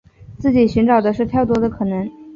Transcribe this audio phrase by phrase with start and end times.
[0.39, 2.09] 自己寻找的是跳脱的可能